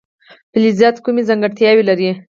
فلزات 0.53 0.95
کومې 1.03 1.23
ځانګړتیاوې 1.29 1.83
لري. 1.89 2.09